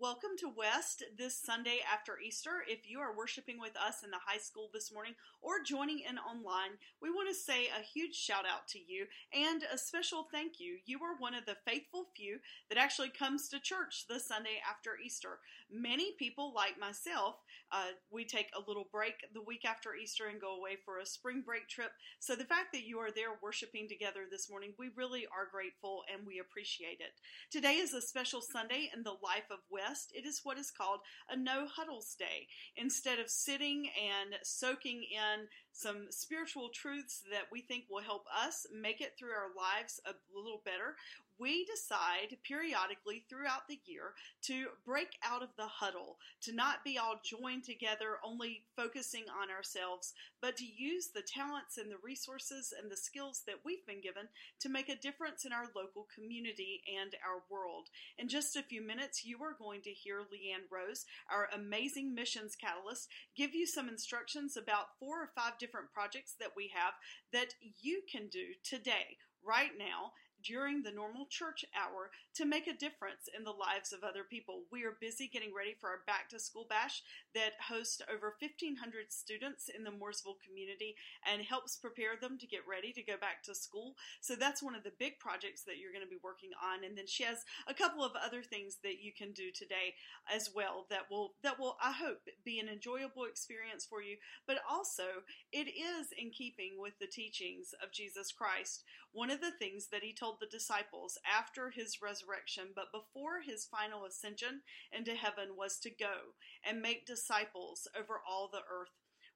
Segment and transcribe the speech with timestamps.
[0.00, 2.62] Welcome to West this Sunday after Easter.
[2.68, 6.18] If you are worshiping with us in the high school this morning or joining in
[6.18, 10.60] online, we want to say a huge shout out to you and a special thank
[10.60, 10.76] you.
[10.86, 12.38] You are one of the faithful few
[12.68, 15.40] that actually comes to church the Sunday after Easter.
[15.68, 17.42] Many people, like myself,
[17.72, 21.06] uh, we take a little break the week after Easter and go away for a
[21.06, 21.90] spring break trip.
[22.20, 26.02] So the fact that you are there worshiping together this morning, we really are grateful
[26.12, 27.14] and we appreciate it.
[27.50, 31.00] Today is a special Sunday in the life of West it is what is called
[31.30, 32.46] a no huddles day.
[32.76, 38.66] Instead of sitting and soaking in some spiritual truths that we think will help us
[38.72, 40.96] make it through our lives a little better,
[41.38, 46.98] we decide periodically throughout the year to break out of the huddle, to not be
[46.98, 52.72] all joined together, only focusing on ourselves, but to use the talents and the resources
[52.80, 54.28] and the skills that we've been given
[54.60, 57.88] to make a difference in our local community and our world.
[58.18, 62.56] In just a few minutes, you are going to hear Leanne Rose, our amazing missions
[62.56, 66.94] catalyst, give you some instructions about four or five different projects that we have
[67.32, 70.12] that you can do today, right now,
[70.48, 74.64] during the normal church hour to make a difference in the lives of other people.
[74.72, 77.02] We are busy getting ready for our back to school bash
[77.34, 78.80] that hosts over 1,500
[79.12, 80.96] students in the Mooresville community
[81.28, 83.92] and helps prepare them to get ready to go back to school.
[84.22, 86.80] So that's one of the big projects that you're going to be working on.
[86.80, 90.00] And then she has a couple of other things that you can do today
[90.32, 94.16] as well that will that will I hope be an enjoyable experience for you.
[94.46, 98.84] But also it is in keeping with the teachings of Jesus Christ.
[99.12, 103.66] One of the things that he told the disciples after his resurrection, but before his
[103.66, 106.34] final ascension into heaven, was to go
[106.66, 108.94] and make disciples over all the earth.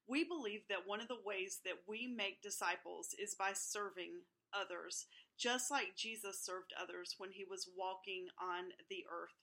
[0.09, 5.07] We believe that one of the ways that we make disciples is by serving others,
[5.39, 9.42] just like Jesus served others when he was walking on the earth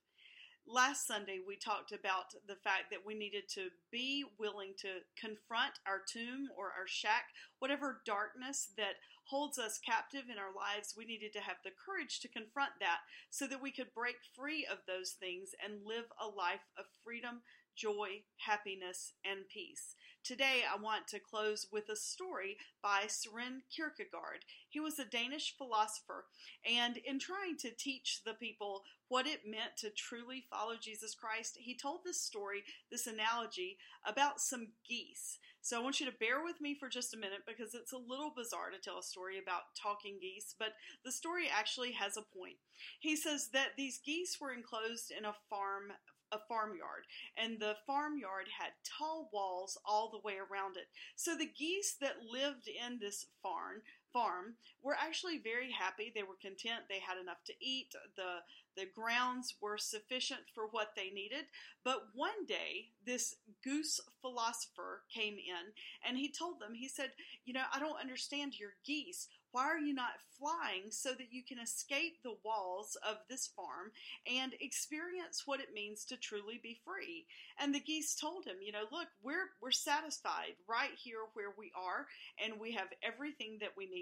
[0.67, 5.79] last Sunday we talked about the fact that we needed to be willing to confront
[5.87, 7.25] our tomb or our shack,
[7.59, 10.95] whatever darkness that holds us captive in our lives.
[10.97, 12.99] We needed to have the courage to confront that
[13.29, 17.41] so that we could break free of those things and live a life of freedom,
[17.75, 19.95] joy, happiness, and peace.
[20.29, 24.45] Today, I want to close with a story by Søren Kierkegaard.
[24.69, 26.25] He was a Danish philosopher,
[26.63, 31.57] and in trying to teach the people what it meant to truly follow Jesus Christ,
[31.59, 35.39] he told this story, this analogy about some geese.
[35.63, 37.97] So I want you to bear with me for just a minute because it's a
[37.97, 40.73] little bizarre to tell a story about talking geese, but
[41.03, 42.57] the story actually has a point.
[42.99, 45.93] He says that these geese were enclosed in a farm
[46.31, 47.05] a farmyard,
[47.37, 50.87] and the farmyard had tall walls all the way around it.
[51.15, 53.81] So the geese that lived in this farm
[54.13, 56.11] farm were actually very happy.
[56.13, 56.85] They were content.
[56.89, 57.93] They had enough to eat.
[58.15, 58.43] The
[58.79, 61.45] the grounds were sufficient for what they needed.
[61.83, 65.73] But one day, this goose philosopher came in
[66.07, 67.11] and he told them, he said,
[67.45, 69.27] You know, I don't understand your geese.
[69.51, 73.91] Why are you not flying so that you can escape the walls of this farm
[74.31, 77.25] and experience what it means to truly be free?
[77.59, 81.71] And the geese told him, you know, look, we're we're satisfied right here where we
[81.75, 82.05] are
[82.43, 83.98] and we have everything that we need.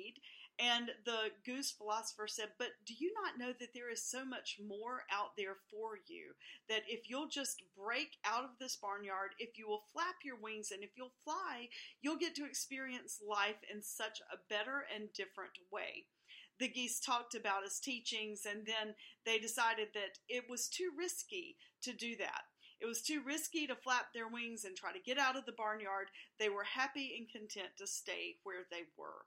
[0.60, 4.58] And the goose philosopher said, But do you not know that there is so much
[4.60, 6.34] more out there for you?
[6.68, 10.72] That if you'll just break out of this barnyard, if you will flap your wings,
[10.72, 11.70] and if you'll fly,
[12.02, 16.06] you'll get to experience life in such a better and different way.
[16.60, 21.58] The geese talked about his teachings, and then they decided that it was too risky
[21.84, 22.50] to do that.
[22.80, 25.52] It was too risky to flap their wings and try to get out of the
[25.52, 26.10] barnyard.
[26.40, 29.26] They were happy and content to stay where they were.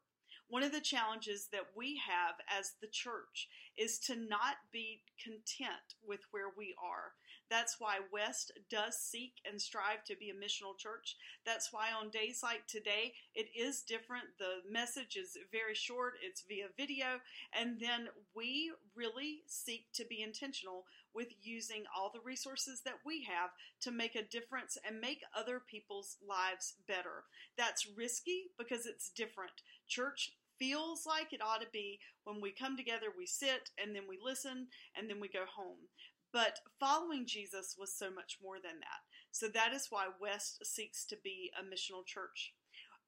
[0.51, 5.95] One of the challenges that we have as the church is to not be content
[6.05, 7.13] with where we are.
[7.49, 11.17] That's why West does seek and strive to be a missional church.
[11.47, 14.25] That's why on days like today, it is different.
[14.39, 17.21] The message is very short, it's via video,
[17.53, 20.85] and then we really seek to be intentional
[21.15, 23.51] with using all the resources that we have
[23.83, 27.25] to make a difference and make other people's lives better.
[27.59, 29.63] That's risky because it's different.
[29.89, 34.03] Church feels like it ought to be when we come together, we sit and then
[34.09, 35.89] we listen and then we go home.
[36.33, 39.03] But following Jesus was so much more than that.
[39.33, 42.53] So that is why West seeks to be a missional church.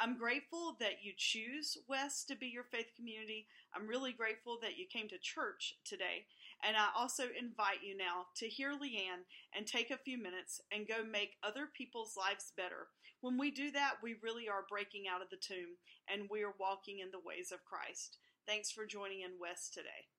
[0.02, 3.46] I'm grateful that you choose West to be your faith community.
[3.72, 6.26] I'm really grateful that you came to church today.
[6.66, 9.22] And I also invite you now to hear Leanne
[9.54, 12.88] and take a few minutes and go make other people's lives better.
[13.20, 15.78] When we do that, we really are breaking out of the tomb
[16.12, 18.18] and we are walking in the ways of Christ.
[18.44, 20.10] Thanks for joining in West today.